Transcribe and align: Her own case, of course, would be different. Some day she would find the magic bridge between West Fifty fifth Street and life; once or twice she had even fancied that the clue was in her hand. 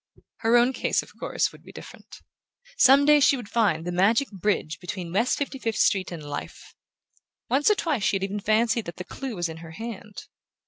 Her 0.37 0.57
own 0.57 0.73
case, 0.73 1.03
of 1.03 1.13
course, 1.19 1.51
would 1.51 1.61
be 1.61 1.71
different. 1.71 2.23
Some 2.75 3.05
day 3.05 3.19
she 3.19 3.37
would 3.37 3.47
find 3.49 3.85
the 3.85 3.91
magic 3.91 4.31
bridge 4.31 4.79
between 4.79 5.13
West 5.13 5.37
Fifty 5.37 5.59
fifth 5.59 5.77
Street 5.77 6.11
and 6.11 6.23
life; 6.23 6.73
once 7.51 7.69
or 7.69 7.75
twice 7.75 8.01
she 8.01 8.15
had 8.15 8.23
even 8.23 8.39
fancied 8.39 8.85
that 8.85 8.95
the 8.95 9.03
clue 9.03 9.35
was 9.35 9.47
in 9.47 9.57
her 9.57 9.73
hand. 9.73 10.23